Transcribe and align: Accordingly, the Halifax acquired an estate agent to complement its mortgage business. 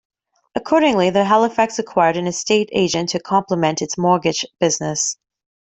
Accordingly, 0.55 1.11
the 1.11 1.23
Halifax 1.25 1.77
acquired 1.77 2.17
an 2.17 2.25
estate 2.25 2.69
agent 2.71 3.09
to 3.09 3.19
complement 3.19 3.83
its 3.83 3.99
mortgage 3.99 4.43
business. 4.59 5.15